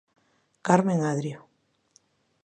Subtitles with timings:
[0.67, 1.39] Carmen Adrio.